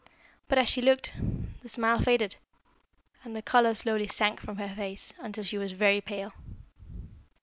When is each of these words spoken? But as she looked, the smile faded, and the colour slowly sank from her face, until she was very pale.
But 0.47 0.57
as 0.57 0.67
she 0.67 0.81
looked, 0.81 1.11
the 1.61 1.69
smile 1.69 2.01
faded, 2.01 2.35
and 3.23 3.35
the 3.35 3.43
colour 3.43 3.75
slowly 3.75 4.07
sank 4.07 4.39
from 4.41 4.57
her 4.57 4.73
face, 4.75 5.13
until 5.19 5.43
she 5.43 5.59
was 5.59 5.73
very 5.73 6.01
pale. 6.01 6.33